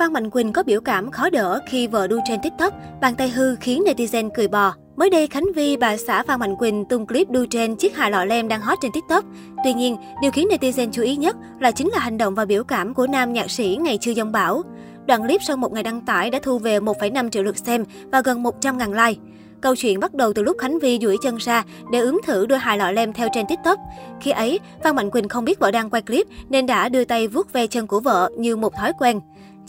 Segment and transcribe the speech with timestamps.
[0.00, 3.28] Phan Mạnh Quỳnh có biểu cảm khó đỡ khi vợ đu trên TikTok, bàn tay
[3.28, 4.74] hư khiến netizen cười bò.
[4.96, 8.10] Mới đây, Khánh Vi, bà xã Phan Mạnh Quỳnh tung clip đu trên chiếc hài
[8.10, 9.24] lọ lem đang hot trên TikTok.
[9.64, 12.64] Tuy nhiên, điều khiến netizen chú ý nhất là chính là hành động và biểu
[12.64, 14.62] cảm của nam nhạc sĩ ngày chưa dông bão.
[15.06, 18.22] Đoạn clip sau một ngày đăng tải đã thu về 1,5 triệu lượt xem và
[18.24, 19.20] gần 100.000 like.
[19.60, 22.58] Câu chuyện bắt đầu từ lúc Khánh Vi duỗi chân ra để ướm thử đôi
[22.58, 23.78] hài lọ lem theo trên TikTok.
[24.20, 27.28] Khi ấy, Phan Mạnh Quỳnh không biết vợ đang quay clip nên đã đưa tay
[27.28, 29.20] vuốt ve chân của vợ như một thói quen.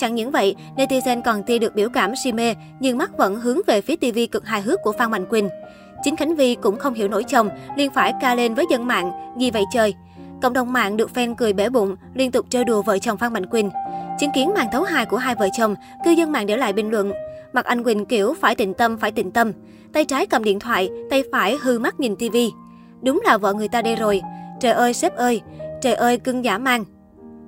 [0.02, 3.58] Chẳng những vậy, netizen còn tia được biểu cảm si mê, nhưng mắt vẫn hướng
[3.68, 5.50] về phía TV cực hài hước của Phan Mạnh Quỳnh.
[6.04, 9.12] Chính Khánh Vi cũng không hiểu nổi chồng, liền phải ca lên với dân mạng,
[9.38, 9.94] gì vậy trời.
[10.42, 13.34] Cộng đồng mạng được fan cười bể bụng, liên tục chơi đùa vợ chồng Phan
[13.34, 13.70] Mạnh Quỳnh.
[14.20, 15.76] Chứng kiến màn thấu hài của hai vợ chồng,
[16.06, 17.12] cư dân mạng để lại bình luận.
[17.54, 19.52] Mặt anh Quỳnh kiểu phải tịnh tâm, phải tịnh tâm.
[19.94, 22.52] Tay trái cầm điện thoại, tay phải hư mắt nhìn tivi.
[23.02, 24.22] Đúng là vợ người ta đây rồi.
[24.60, 25.42] Trời ơi sếp ơi,
[25.82, 26.86] trời ơi cưng giả mang.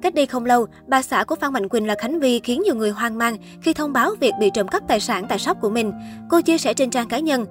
[0.03, 2.75] Cách đây không lâu, bà xã của Phan Mạnh Quỳnh là Khánh Vi khiến nhiều
[2.75, 5.70] người hoang mang khi thông báo việc bị trộm cắp tài sản tại shop của
[5.70, 5.91] mình.
[6.30, 7.45] Cô chia sẻ trên trang cá nhân.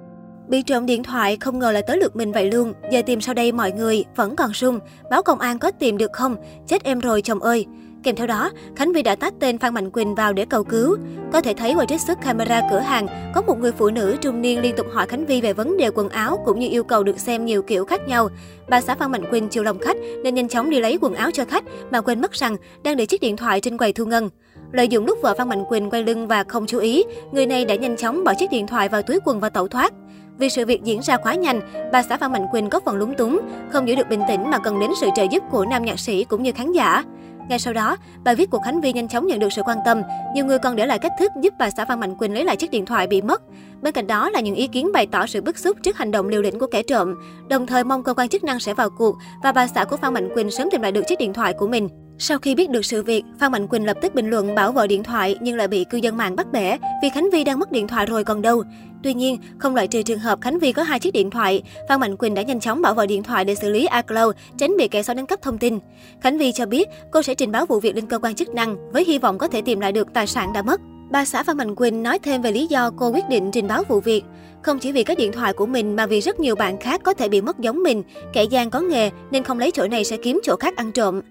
[0.47, 2.73] Bị trộm điện thoại không ngờ là tới lượt mình vậy luôn.
[2.91, 4.79] Giờ tìm sau đây mọi người vẫn còn sung.
[5.09, 6.35] Báo công an có tìm được không?
[6.67, 7.65] Chết em rồi chồng ơi.
[8.03, 10.97] Kèm theo đó, Khánh Vi đã tách tên Phan Mạnh Quỳnh vào để cầu cứu.
[11.31, 14.41] Có thể thấy qua trích xuất camera cửa hàng, có một người phụ nữ trung
[14.41, 17.03] niên liên tục hỏi Khánh Vi về vấn đề quần áo cũng như yêu cầu
[17.03, 18.29] được xem nhiều kiểu khác nhau.
[18.69, 21.31] Bà xã Phan Mạnh Quỳnh chiều lòng khách nên nhanh chóng đi lấy quần áo
[21.31, 24.29] cho khách mà quên mất rằng đang để chiếc điện thoại trên quầy thu ngân.
[24.71, 27.65] Lợi dụng lúc vợ Phan Mạnh Quỳnh quay lưng và không chú ý, người này
[27.65, 29.93] đã nhanh chóng bỏ chiếc điện thoại vào túi quần và tẩu thoát.
[30.37, 33.13] Vì sự việc diễn ra quá nhanh, bà xã Phan Mạnh Quỳnh có phần lúng
[33.13, 33.39] túng,
[33.71, 36.23] không giữ được bình tĩnh mà cần đến sự trợ giúp của nam nhạc sĩ
[36.23, 37.03] cũng như khán giả.
[37.49, 40.01] Ngay sau đó, bài viết của Khánh Vi nhanh chóng nhận được sự quan tâm.
[40.35, 42.55] Nhiều người còn để lại cách thức giúp bà xã Phan Mạnh Quỳnh lấy lại
[42.55, 43.41] chiếc điện thoại bị mất.
[43.81, 46.27] Bên cạnh đó là những ý kiến bày tỏ sự bức xúc trước hành động
[46.27, 47.15] liều lĩnh của kẻ trộm,
[47.49, 50.13] đồng thời mong cơ quan chức năng sẽ vào cuộc và bà xã của Phan
[50.13, 51.89] Mạnh Quỳnh sớm tìm lại được chiếc điện thoại của mình.
[52.17, 54.87] Sau khi biết được sự việc, Phan Mạnh Quỳnh lập tức bình luận bảo vợ
[54.87, 57.71] điện thoại nhưng lại bị cư dân mạng bắt bẻ vì Khánh Vi đang mất
[57.71, 58.63] điện thoại rồi còn đâu.
[59.03, 61.99] Tuy nhiên, không loại trừ trường hợp Khánh Vi có hai chiếc điện thoại, Phan
[61.99, 64.87] Mạnh Quỳnh đã nhanh chóng bảo vợ điện thoại để xử lý iCloud, tránh bị
[64.87, 65.79] kẻ xấu đánh cắp thông tin.
[66.21, 68.91] Khánh Vi cho biết cô sẽ trình báo vụ việc lên cơ quan chức năng
[68.91, 70.81] với hy vọng có thể tìm lại được tài sản đã mất.
[71.11, 73.83] Bà xã Phan Mạnh Quỳnh nói thêm về lý do cô quyết định trình báo
[73.87, 74.23] vụ việc.
[74.61, 77.13] Không chỉ vì cái điện thoại của mình mà vì rất nhiều bạn khác có
[77.13, 80.17] thể bị mất giống mình, kẻ gian có nghề nên không lấy chỗ này sẽ
[80.17, 81.21] kiếm chỗ khác ăn trộm.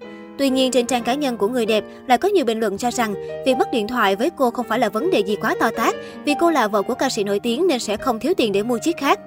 [0.43, 2.91] Tuy nhiên, trên trang cá nhân của người đẹp lại có nhiều bình luận cho
[2.91, 3.15] rằng
[3.47, 5.95] việc mất điện thoại với cô không phải là vấn đề gì quá to tát,
[6.25, 8.63] vì cô là vợ của ca sĩ nổi tiếng nên sẽ không thiếu tiền để
[8.63, 9.21] mua chiếc khác.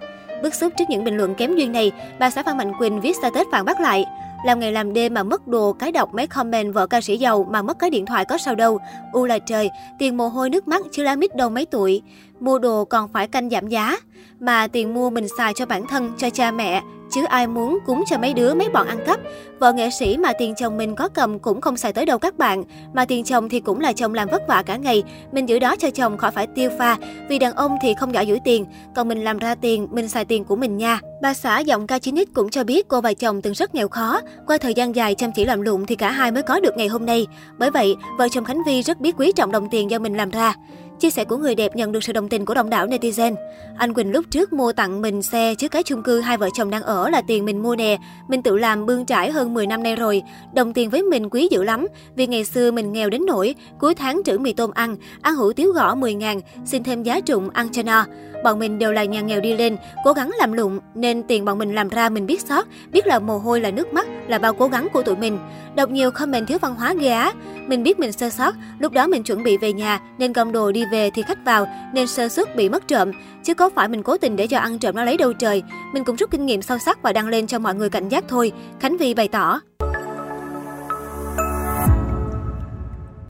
[0.43, 3.15] Bức xúc trước những bình luận kém duyên này, bà xã Phan Mạnh Quỳnh viết
[3.15, 4.05] status phản bác lại.
[4.45, 7.47] Làm ngày làm đêm mà mất đồ, cái độc mấy comment vợ ca sĩ giàu
[7.51, 8.79] mà mất cái điện thoại có sao đâu.
[9.13, 12.01] U là trời, tiền mồ hôi nước mắt chứ lá mít đâu mấy tuổi.
[12.39, 13.97] Mua đồ còn phải canh giảm giá.
[14.39, 16.81] Mà tiền mua mình xài cho bản thân, cho cha mẹ,
[17.11, 19.19] chứ ai muốn cúng cho mấy đứa mấy bọn ăn cắp.
[19.59, 22.37] Vợ nghệ sĩ mà tiền chồng mình có cầm cũng không xài tới đâu các
[22.37, 22.63] bạn.
[22.93, 25.03] Mà tiền chồng thì cũng là chồng làm vất vả cả ngày.
[25.31, 26.97] Mình giữ đó cho chồng khỏi phải tiêu pha.
[27.29, 28.65] Vì đàn ông thì không giỏi giữ tiền.
[28.95, 30.99] Còn mình làm ra tiền, mình xài tiền của mình nha.
[31.21, 34.21] Bà xã giọng ca 9 cũng cho biết cô và chồng từng rất nghèo khó.
[34.47, 36.87] Qua thời gian dài chăm chỉ làm lụng thì cả hai mới có được ngày
[36.87, 37.27] hôm nay.
[37.57, 40.29] Bởi vậy, vợ chồng Khánh Vi rất biết quý trọng đồng tiền do mình làm
[40.29, 40.55] ra.
[40.99, 43.35] Chia sẻ của người đẹp nhận được sự đồng tình của đông đảo netizen.
[43.77, 46.69] Anh Quỳnh lúc trước mua tặng mình xe trước cái chung cư hai vợ chồng
[46.69, 47.97] đang ở là tiền mình mua nè.
[48.27, 50.21] Mình tự làm bươn trải hơn 10 năm nay rồi.
[50.53, 51.87] Đồng tiền với mình quý dữ lắm.
[52.15, 55.53] Vì ngày xưa mình nghèo đến nỗi cuối tháng trữ mì tôm ăn, ăn hủ
[55.53, 58.05] tiếu gõ 10 ngàn, xin thêm giá trụng ăn cho no.
[58.43, 61.57] Bọn mình đều là nhà nghèo đi lên, cố gắng làm lụng nên tiền bọn
[61.57, 64.53] mình làm ra mình biết sót, biết là mồ hôi là nước mắt, là bao
[64.53, 65.39] cố gắng của tụi mình.
[65.75, 67.31] Đọc nhiều comment thiếu văn hóa ghê á.
[67.67, 70.71] Mình biết mình sơ sót, lúc đó mình chuẩn bị về nhà nên gom đồ
[70.71, 73.11] đi về thì khách vào nên sơ suất bị mất trộm.
[73.43, 75.63] Chứ có phải mình cố tình để cho ăn trộm nó lấy đâu trời.
[75.93, 78.23] Mình cũng rút kinh nghiệm sâu sắc và đăng lên cho mọi người cảnh giác
[78.27, 78.51] thôi.
[78.79, 79.59] Khánh Vi bày tỏ.